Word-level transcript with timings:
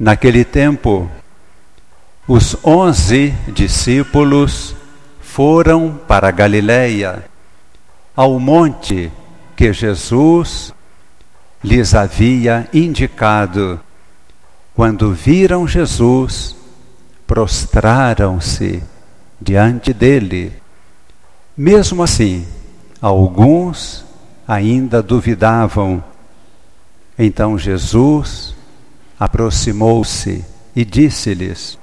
Naquele 0.00 0.42
tempo, 0.42 1.08
os 2.26 2.56
onze 2.64 3.30
discípulos 3.48 4.74
foram 5.20 6.00
para 6.08 6.30
Galiléia, 6.30 7.24
ao 8.16 8.40
monte 8.40 9.12
que 9.54 9.72
Jesus 9.72 10.72
lhes 11.62 11.94
havia 11.94 12.68
indicado. 12.72 13.78
Quando 14.74 15.12
viram 15.12 15.68
Jesus, 15.68 16.56
prostraram-se 17.26 18.82
diante 19.40 19.92
dele. 19.92 20.54
Mesmo 21.54 22.02
assim, 22.02 22.46
alguns 23.00 24.06
ainda 24.48 25.02
duvidavam. 25.02 26.02
Então 27.18 27.58
Jesus 27.58 28.54
aproximou-se 29.22 30.44
e 30.74 30.84
disse-lhes: 30.84 31.78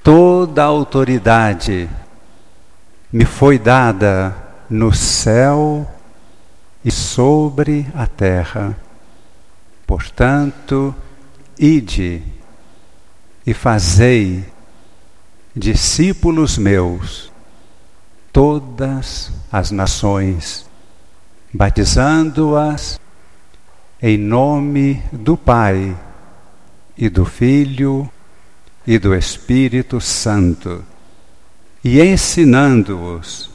Toda 0.00 0.62
a 0.62 0.66
autoridade 0.66 1.90
me 3.12 3.24
foi 3.24 3.58
dada 3.58 4.32
no 4.70 4.94
céu 4.94 5.90
e 6.84 6.90
sobre 6.92 7.84
a 7.92 8.06
terra. 8.06 8.78
Portanto, 9.84 10.94
ide 11.58 12.22
e 13.44 13.52
fazei 13.52 14.44
discípulos 15.54 16.58
meus 16.58 17.32
todas 18.32 19.32
as 19.50 19.72
nações, 19.72 20.64
batizando-as 21.52 23.00
em 24.00 24.16
nome 24.16 25.02
do 25.10 25.36
Pai 25.36 25.96
e 26.96 27.08
do 27.08 27.24
Filho 27.24 28.10
e 28.86 28.98
do 28.98 29.14
Espírito 29.14 30.00
Santo, 30.00 30.84
e 31.82 32.00
ensinando-os 32.00 33.50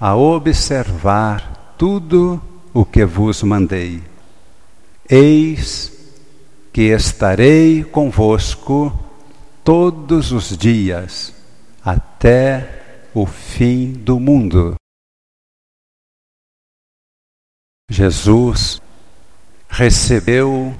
a 0.00 0.16
observar 0.16 1.74
tudo 1.78 2.42
o 2.72 2.84
que 2.84 3.04
vos 3.04 3.42
mandei. 3.42 4.02
Eis 5.08 5.92
que 6.72 6.82
estarei 6.92 7.84
convosco 7.84 8.92
todos 9.62 10.32
os 10.32 10.56
dias 10.56 11.32
até 11.84 13.06
o 13.14 13.26
fim 13.26 13.92
do 13.92 14.18
mundo. 14.18 14.74
Jesus 17.88 18.82
recebeu 19.68 20.74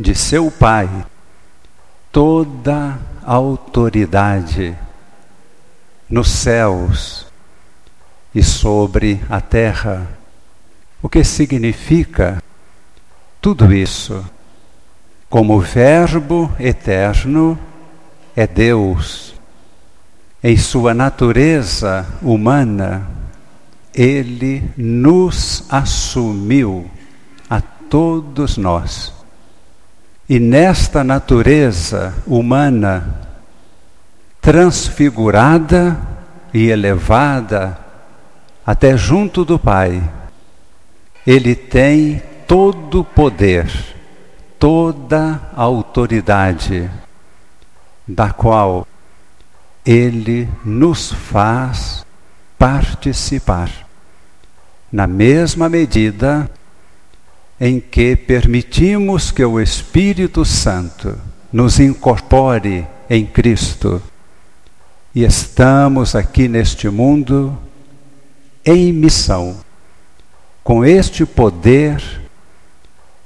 de 0.00 0.14
seu 0.14 0.50
Pai 0.50 0.88
toda 2.10 2.98
autoridade 3.22 4.74
nos 6.08 6.30
céus 6.30 7.26
e 8.34 8.42
sobre 8.42 9.20
a 9.28 9.42
terra. 9.42 10.08
O 11.02 11.08
que 11.08 11.22
significa 11.22 12.42
tudo 13.42 13.74
isso? 13.74 14.24
Como 15.28 15.60
Verbo 15.60 16.50
eterno 16.58 17.58
é 18.34 18.46
Deus, 18.46 19.34
em 20.42 20.56
sua 20.56 20.94
natureza 20.94 22.06
humana, 22.22 23.06
ele 23.94 24.64
nos 24.78 25.64
assumiu 25.70 26.90
a 27.50 27.60
todos 27.60 28.56
nós 28.56 29.19
e 30.30 30.38
nesta 30.38 31.02
natureza 31.02 32.14
humana, 32.24 33.18
transfigurada 34.40 36.00
e 36.54 36.68
elevada 36.68 37.76
até 38.64 38.96
junto 38.96 39.44
do 39.44 39.58
Pai, 39.58 40.00
ele 41.26 41.56
tem 41.56 42.22
todo 42.46 43.00
o 43.00 43.04
poder, 43.04 43.68
toda 44.56 45.40
a 45.52 45.62
autoridade, 45.62 46.88
da 48.06 48.30
qual 48.30 48.86
ele 49.84 50.48
nos 50.64 51.12
faz 51.12 52.06
participar. 52.56 53.68
Na 54.92 55.08
mesma 55.08 55.68
medida 55.68 56.48
em 57.60 57.78
que 57.78 58.16
permitimos 58.16 59.30
que 59.30 59.44
o 59.44 59.60
Espírito 59.60 60.46
Santo 60.46 61.18
nos 61.52 61.78
incorpore 61.78 62.86
em 63.08 63.26
Cristo. 63.26 64.02
E 65.14 65.24
estamos 65.24 66.14
aqui 66.14 66.48
neste 66.48 66.88
mundo 66.88 67.58
em 68.64 68.92
missão, 68.92 69.60
com 70.64 70.84
este 70.84 71.26
poder 71.26 72.02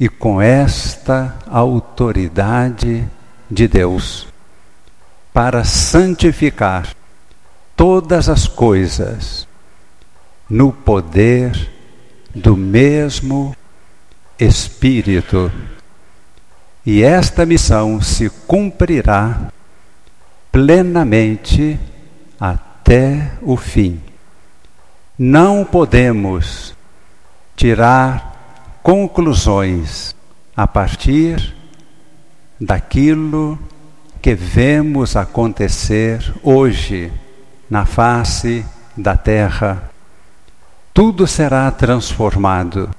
e 0.00 0.08
com 0.08 0.42
esta 0.42 1.36
autoridade 1.46 3.06
de 3.48 3.68
Deus, 3.68 4.26
para 5.32 5.62
santificar 5.62 6.88
todas 7.76 8.28
as 8.28 8.48
coisas 8.48 9.46
no 10.48 10.72
poder 10.72 11.70
do 12.34 12.56
mesmo 12.56 13.54
Espírito. 14.38 15.50
E 16.84 17.02
esta 17.02 17.46
missão 17.46 18.00
se 18.00 18.28
cumprirá 18.46 19.50
plenamente 20.52 21.78
até 22.38 23.32
o 23.42 23.56
fim. 23.56 24.00
Não 25.18 25.64
podemos 25.64 26.74
tirar 27.56 28.78
conclusões 28.82 30.14
a 30.54 30.66
partir 30.66 31.54
daquilo 32.60 33.58
que 34.20 34.34
vemos 34.34 35.16
acontecer 35.16 36.34
hoje 36.42 37.10
na 37.68 37.86
face 37.86 38.64
da 38.96 39.16
terra. 39.16 39.90
Tudo 40.92 41.26
será 41.26 41.70
transformado 41.70 42.90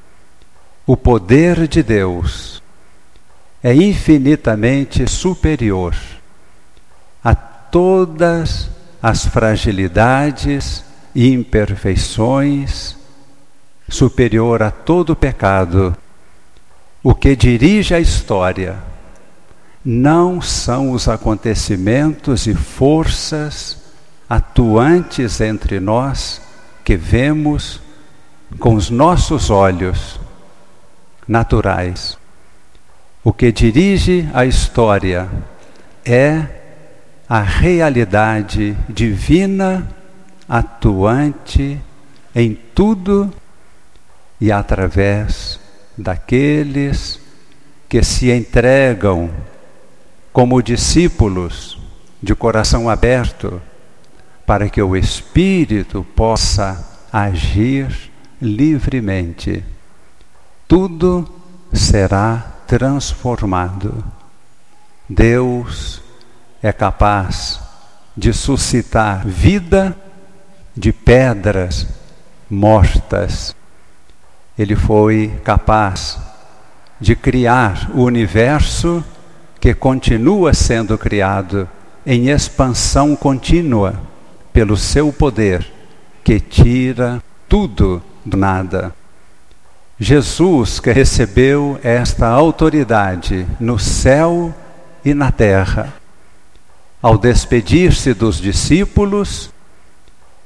o 0.88 0.96
poder 0.96 1.68
de 1.68 1.84
Deus 1.84 2.64
é 3.62 3.76
infinitamente 3.76 5.06
superior 5.06 5.94
a 7.22 7.36
todas 7.36 8.70
as 9.04 9.26
fragilidades 9.26 10.86
e 11.14 11.34
imperfeições, 11.34 12.96
superior 13.90 14.64
a 14.64 14.72
todo 14.72 15.14
pecado. 15.14 15.96
O 17.04 17.14
que 17.14 17.36
dirige 17.36 17.94
a 17.94 18.00
história 18.00 18.78
não 19.84 20.42
são 20.42 20.92
os 20.92 21.10
acontecimentos 21.10 22.48
e 22.48 22.54
forças 22.54 23.78
atuantes 24.30 25.42
entre 25.42 25.82
nós 25.82 26.42
que 26.86 26.96
vemos 26.96 27.82
com 28.58 28.74
os 28.74 28.90
nossos 28.90 29.50
olhos 29.50 30.18
naturais. 31.28 32.18
O 33.24 33.34
que 33.34 33.52
dirige 33.52 34.28
a 34.34 34.46
história 34.46 35.30
é 36.06 36.46
a 37.28 37.42
realidade 37.42 38.78
divina 38.88 39.88
atuante 40.48 41.80
em 42.34 42.58
tudo 42.74 43.34
e 44.40 44.52
através 44.52 45.60
daqueles 45.98 47.20
que 47.90 48.02
se 48.04 48.32
entregam 48.32 49.30
como 50.32 50.62
discípulos 50.62 51.78
de 52.22 52.34
coração 52.36 52.90
aberto 52.90 53.62
para 54.46 54.70
que 54.70 54.82
o 54.82 54.96
Espírito 54.96 56.06
possa 56.16 57.02
agir 57.12 57.88
livremente 58.42 59.64
tudo 60.68 61.28
será 61.72 62.46
transformado. 62.68 64.04
Deus 65.08 66.02
é 66.62 66.74
capaz 66.74 67.62
de 68.16 68.34
suscitar 68.34 69.26
vida 69.26 69.96
de 70.76 70.92
pedras 70.92 71.88
mortas. 72.50 73.56
Ele 74.58 74.76
foi 74.76 75.40
capaz 75.44 76.20
de 77.00 77.16
criar 77.16 77.90
o 77.94 78.04
universo 78.04 79.04
que 79.62 79.74
continua 79.74 80.54
sendo 80.54 80.98
criado 80.98 81.70
em 82.06 82.30
expansão 82.30 83.16
contínua 83.16 83.96
pelo 84.52 84.76
seu 84.76 85.14
poder, 85.14 85.66
que 86.24 86.40
tira 86.40 87.22
tudo 87.48 88.02
do 88.26 88.36
nada 88.36 88.97
Jesus 90.00 90.80
que 90.80 90.92
recebeu 90.92 91.80
esta 91.84 92.28
autoridade 92.28 93.48
no 93.60 93.80
céu 93.80 94.54
e 95.04 95.12
na 95.12 95.32
terra, 95.32 95.92
ao 97.02 97.18
despedir-se 97.18 98.14
dos 98.14 98.38
discípulos, 98.38 99.52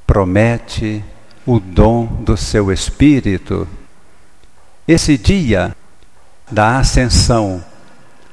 promete 0.06 1.04
o 1.44 1.60
dom 1.60 2.06
do 2.06 2.34
seu 2.34 2.72
Espírito. 2.72 3.68
Esse 4.88 5.18
dia 5.18 5.76
da 6.50 6.78
ascensão 6.78 7.62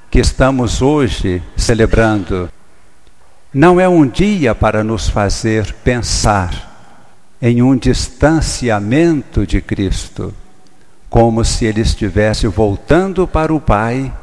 que 0.10 0.20
estamos 0.20 0.82
hoje 0.82 1.44
celebrando 1.58 2.50
não 3.54 3.78
é 3.78 3.90
um 3.90 4.08
dia 4.08 4.56
para 4.56 4.86
nos 4.86 5.10
fazer 5.10 5.74
pensar 5.84 6.68
em 7.42 7.62
um 7.62 7.76
distanciamento 7.76 9.46
de 9.46 9.62
Cristo 9.62 10.34
como 11.10 11.44
se 11.44 11.66
ele 11.66 11.82
estivesse 11.82 12.48
voltando 12.48 13.28
para 13.28 13.54
o 13.54 13.60
Pai 13.60 14.14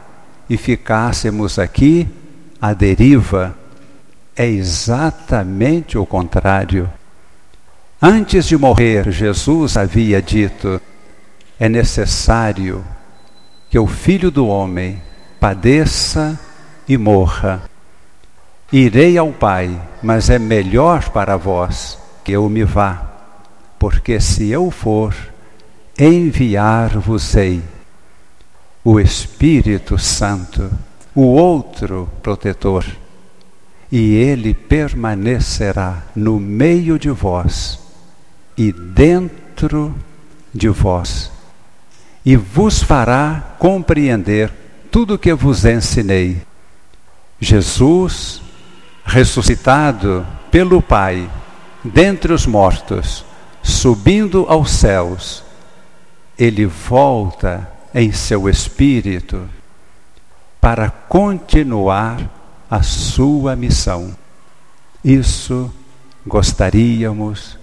e 0.49 0.57
ficássemos 0.57 1.59
aqui 1.59 2.09
à 2.61 2.73
deriva. 2.73 3.57
É 4.37 4.47
exatamente 4.47 5.99
o 5.99 6.07
contrário. 6.07 6.89
Antes 8.01 8.47
de 8.47 8.57
morrer, 8.57 9.11
Jesus 9.11 9.77
havia 9.77 10.23
dito: 10.23 10.81
é 11.59 11.69
necessário 11.69 12.85
que 13.69 13.79
o 13.79 13.87
Filho 13.87 14.31
do 14.31 14.47
Homem 14.47 15.03
padeça 15.41 16.39
e 16.89 16.97
morra. 16.97 17.63
Irei 18.71 19.17
ao 19.17 19.33
Pai, 19.33 19.81
mas 20.03 20.29
é 20.29 20.39
melhor 20.39 21.09
para 21.11 21.37
vós 21.37 21.99
que 22.23 22.33
eu 22.33 22.49
me 22.49 22.65
vá, 22.65 23.03
porque 23.79 24.21
se 24.21 24.51
eu 24.51 24.71
for, 24.71 25.15
enviar-vos-ei 25.99 27.63
o 28.85 29.01
Espírito 29.01 29.99
Santo, 29.99 30.71
o 31.15 31.23
outro 31.23 32.09
protetor, 32.23 32.85
e 33.91 34.15
ele 34.15 34.55
permanecerá 34.55 36.03
no 36.15 36.39
meio 36.39 36.99
de 36.99 37.11
vós 37.11 37.81
e 38.57 38.73
dentro 38.73 39.95
de 40.53 40.69
vós, 40.69 41.33
e 42.25 42.37
vos 42.37 42.83
fará 42.83 43.57
compreender 43.59 44.53
tudo 44.91 45.15
o 45.15 45.19
que 45.19 45.33
vos 45.33 45.65
ensinei. 45.65 46.43
Jesus, 47.41 48.41
ressuscitado 49.05 50.27
pelo 50.51 50.81
Pai, 50.81 51.31
dentre 51.85 52.33
os 52.33 52.47
mortos, 52.47 53.25
subindo 53.63 54.47
aos 54.49 54.71
céus, 54.71 55.46
ele 56.39 56.67
volta 56.67 57.71
em 57.95 58.13
seu 58.13 58.49
espírito 58.49 59.49
para 60.61 60.91
continuar 60.91 62.31
a 62.71 62.83
sua 62.83 63.57
missão. 63.57 64.15
Isso 65.03 65.73
gostaríamos 66.27 67.59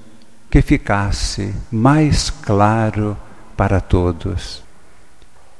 que 0.49 0.61
ficasse 0.61 1.53
mais 1.71 2.29
claro 2.29 3.17
para 3.57 3.81
todos. 3.81 4.63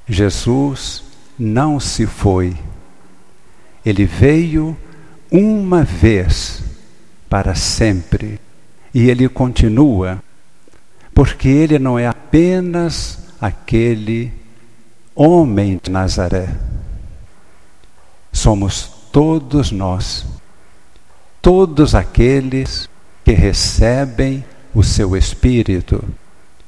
Jesus 0.08 1.04
não 1.38 1.80
se 1.80 2.06
foi. 2.08 2.56
Ele 3.86 4.06
veio 4.06 4.78
uma 5.30 5.84
vez 5.84 6.64
para 7.30 7.54
sempre 7.56 8.40
e 8.94 9.10
ele 9.10 9.28
continua 9.28 10.23
porque 11.14 11.48
ele 11.48 11.78
não 11.78 11.98
é 11.98 12.08
apenas 12.08 13.20
aquele 13.40 14.34
homem 15.16 15.80
de 15.82 15.92
Nazaré. 15.92 16.50
Somos 18.32 18.90
todos 19.12 19.72
nós, 19.72 20.26
todos 21.42 21.94
aqueles 21.94 22.90
que 23.24 23.32
recebem 23.32 24.44
o 24.74 24.84
seu 24.84 25.16
Espírito. 25.16 26.04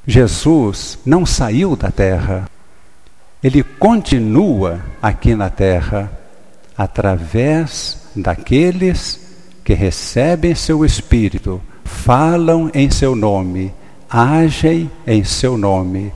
Jesus 0.06 0.98
não 1.04 1.26
saiu 1.26 1.74
da 1.74 1.90
terra, 1.90 2.48
ele 3.42 3.62
continua 3.62 4.80
aqui 5.02 5.34
na 5.34 5.50
terra 5.50 6.10
através 6.78 8.06
daqueles 8.14 9.20
que 9.64 9.74
recebem 9.74 10.54
seu 10.54 10.84
Espírito, 10.84 11.60
falam 11.84 12.70
em 12.72 12.88
seu 12.88 13.16
nome 13.16 13.74
agem 14.08 14.90
em 15.06 15.24
seu 15.24 15.56
nome 15.56 16.12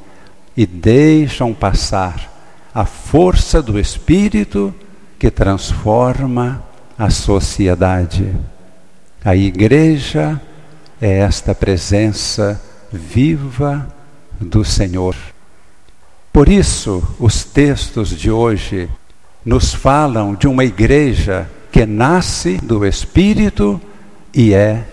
e 0.57 0.67
deixam 0.67 1.53
passar 1.53 2.31
a 2.75 2.85
força 2.85 3.63
do 3.63 3.79
Espírito 3.79 4.75
que 5.19 5.31
transforma 5.31 6.63
a 6.99 7.11
sociedade. 7.11 8.35
A 9.25 9.35
igreja 9.35 10.41
é 11.01 11.19
esta 11.19 11.55
presença 11.55 12.61
viva 12.93 13.89
do 14.41 14.65
Senhor. 14.65 15.17
Por 16.33 16.49
isso, 16.49 17.03
os 17.19 17.45
textos 17.45 18.11
de 18.11 18.31
hoje 18.31 18.89
nos 19.45 19.75
falam 19.75 20.35
de 20.35 20.47
uma 20.47 20.65
igreja 20.65 21.51
que 21.73 21.85
nasce 21.85 22.59
do 22.59 22.87
Espírito 22.87 23.81
e 24.35 24.55
é 24.55 24.85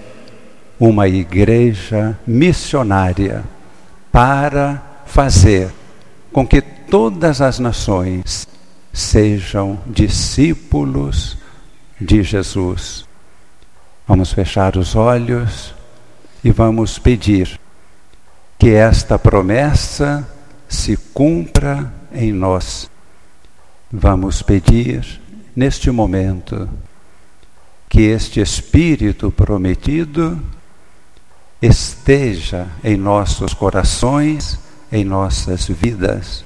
uma 0.79 1.07
igreja 1.07 2.17
missionária 2.25 3.43
para 4.11 4.81
fazer 5.05 5.71
com 6.31 6.45
que 6.45 6.61
todas 6.61 7.41
as 7.41 7.59
nações 7.59 8.47
sejam 8.93 9.79
discípulos 9.87 11.37
de 11.99 12.23
Jesus. 12.23 13.05
Vamos 14.07 14.31
fechar 14.31 14.77
os 14.77 14.95
olhos 14.95 15.73
e 16.43 16.51
vamos 16.51 16.97
pedir 16.99 17.59
que 18.57 18.69
esta 18.69 19.19
promessa 19.19 20.27
se 20.67 20.97
cumpra 21.13 21.91
em 22.11 22.31
nós. 22.31 22.89
Vamos 23.91 24.41
pedir 24.41 25.21
neste 25.55 25.89
momento 25.91 26.69
que 27.89 28.01
este 28.01 28.39
Espírito 28.39 29.31
prometido 29.31 30.41
esteja 31.61 32.67
em 32.83 32.95
nossos 32.95 33.53
corações, 33.53 34.59
em 34.91 35.03
nossas 35.03 35.67
vidas. 35.67 36.45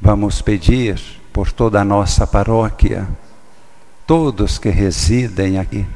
Vamos 0.00 0.40
pedir 0.40 1.00
por 1.32 1.52
toda 1.52 1.80
a 1.80 1.84
nossa 1.84 2.26
paróquia, 2.26 3.06
todos 4.06 4.58
que 4.58 4.70
residem 4.70 5.58
aqui, 5.58 5.86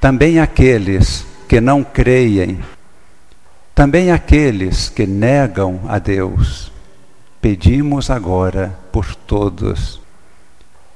também 0.00 0.38
aqueles 0.38 1.26
que 1.48 1.60
não 1.60 1.82
creem, 1.82 2.60
também 3.74 4.12
aqueles 4.12 4.88
que 4.88 5.06
negam 5.06 5.80
a 5.88 5.98
Deus. 5.98 6.70
Pedimos 7.40 8.08
agora 8.08 8.78
por 8.92 9.14
todos 9.14 10.00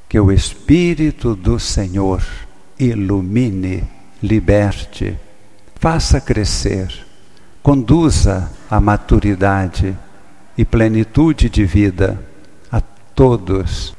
que 0.08 0.18
o 0.18 0.32
Espírito 0.32 1.34
do 1.34 1.58
Senhor 1.58 2.24
ilumine, 2.78 3.84
liberte, 4.22 5.18
faça 5.78 6.20
crescer, 6.20 7.06
conduza 7.62 8.50
à 8.70 8.80
maturidade 8.80 9.96
e 10.56 10.64
plenitude 10.64 11.48
de 11.48 11.64
vida 11.64 12.18
a 12.70 12.80
todos 13.14 13.94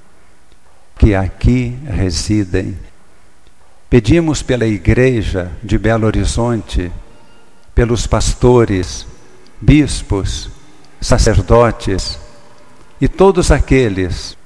que 0.97 1.15
aqui 1.15 1.77
residem. 1.87 2.77
Pedimos 3.89 4.43
pela 4.43 4.67
Igreja 4.67 5.51
de 5.63 5.77
Belo 5.77 6.05
Horizonte, 6.05 6.91
pelos 7.73 8.05
pastores, 8.05 9.07
bispos, 9.61 10.49
sacerdotes 10.99 12.19
e 12.99 13.07
todos 13.07 13.51
aqueles 13.51 14.37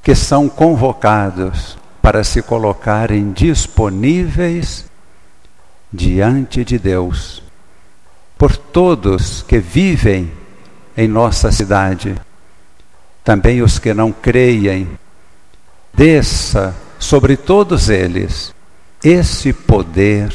que 0.00 0.14
são 0.14 0.48
convocados 0.48 1.76
para 2.00 2.22
se 2.22 2.40
colocarem 2.40 3.32
disponíveis 3.32 4.86
diante 5.96 6.62
de 6.62 6.78
Deus, 6.78 7.42
por 8.36 8.56
todos 8.56 9.42
que 9.42 9.58
vivem 9.58 10.30
em 10.96 11.08
nossa 11.08 11.50
cidade, 11.50 12.14
também 13.24 13.62
os 13.62 13.78
que 13.78 13.92
não 13.94 14.12
creem, 14.12 14.88
desça 15.92 16.76
sobre 16.98 17.36
todos 17.36 17.88
eles 17.88 18.54
esse 19.02 19.52
poder 19.52 20.32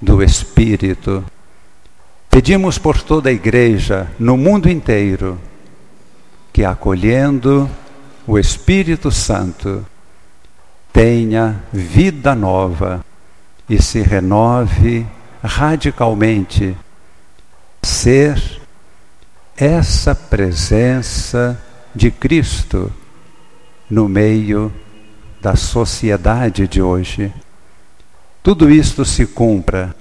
do 0.00 0.22
Espírito. 0.22 1.24
Pedimos 2.30 2.78
por 2.78 3.00
toda 3.02 3.28
a 3.28 3.32
igreja 3.32 4.10
no 4.18 4.36
mundo 4.36 4.68
inteiro 4.68 5.38
que, 6.52 6.64
acolhendo 6.64 7.68
o 8.26 8.38
Espírito 8.38 9.10
Santo, 9.10 9.84
tenha 10.92 11.62
vida 11.72 12.34
nova 12.34 13.04
e 13.70 13.80
se 13.80 14.02
renove 14.02 15.06
radicalmente. 15.40 16.76
Ser 17.80 18.60
essa 19.56 20.12
presença 20.14 21.58
de 21.94 22.10
Cristo 22.10 22.92
no 23.88 24.08
meio 24.08 24.72
da 25.40 25.54
sociedade 25.54 26.66
de 26.66 26.82
hoje. 26.82 27.32
Tudo 28.42 28.68
isto 28.68 29.04
se 29.04 29.24
cumpra 29.24 29.94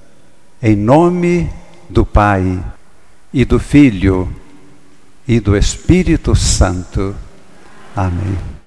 em 0.61 0.75
nome 0.75 1.49
do 1.89 2.05
Pai 2.05 2.61
e 3.31 3.45
do 3.45 3.59
Filho 3.59 4.33
e 5.27 5.39
do 5.39 5.55
Espírito 5.55 6.35
Santo. 6.35 7.15
Amém. 7.95 8.58